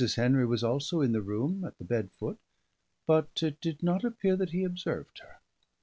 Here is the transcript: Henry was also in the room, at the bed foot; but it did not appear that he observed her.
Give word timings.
Henry 0.15 0.47
was 0.47 0.63
also 0.63 1.01
in 1.01 1.11
the 1.11 1.21
room, 1.21 1.63
at 1.63 1.77
the 1.77 1.83
bed 1.83 2.09
foot; 2.17 2.39
but 3.05 3.29
it 3.43 3.61
did 3.61 3.83
not 3.83 4.03
appear 4.03 4.35
that 4.35 4.49
he 4.49 4.63
observed 4.63 5.19
her. 5.19 5.37